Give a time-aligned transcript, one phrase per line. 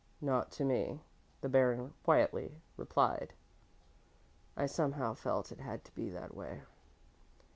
[0.19, 0.99] "Not to me,"
[1.41, 3.33] the Baron quietly replied;
[4.57, 6.63] "I somehow felt it had to be that way.